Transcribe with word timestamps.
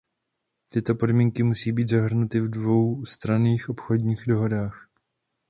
Tyto 0.69 0.95
podmínky 0.95 1.43
musí 1.43 1.71
být 1.71 1.89
zahrnuty 1.89 2.39
v 2.39 2.49
dvoustranných 2.49 3.69
obchodních 3.69 4.23
dohodách. 4.27 4.89